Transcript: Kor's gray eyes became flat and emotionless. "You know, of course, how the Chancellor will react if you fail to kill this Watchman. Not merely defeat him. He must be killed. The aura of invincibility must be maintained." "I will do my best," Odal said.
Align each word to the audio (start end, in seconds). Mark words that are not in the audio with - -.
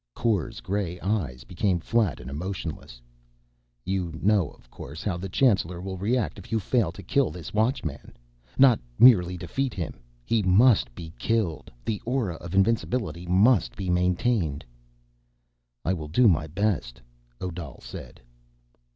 Kor's 0.15 0.61
gray 0.61 0.99
eyes 1.01 1.43
became 1.43 1.79
flat 1.79 2.19
and 2.19 2.27
emotionless. 2.27 2.99
"You 3.85 4.17
know, 4.19 4.49
of 4.49 4.67
course, 4.71 5.03
how 5.03 5.15
the 5.15 5.29
Chancellor 5.29 5.79
will 5.79 5.95
react 5.99 6.39
if 6.39 6.51
you 6.51 6.59
fail 6.59 6.91
to 6.93 7.03
kill 7.03 7.29
this 7.29 7.53
Watchman. 7.53 8.17
Not 8.57 8.79
merely 8.97 9.37
defeat 9.37 9.75
him. 9.75 9.99
He 10.25 10.41
must 10.41 10.95
be 10.95 11.13
killed. 11.19 11.71
The 11.85 12.01
aura 12.03 12.37
of 12.37 12.55
invincibility 12.55 13.27
must 13.27 13.75
be 13.75 13.91
maintained." 13.91 14.65
"I 15.85 15.93
will 15.93 16.07
do 16.07 16.27
my 16.27 16.47
best," 16.47 16.99
Odal 17.39 17.79
said. 17.79 18.19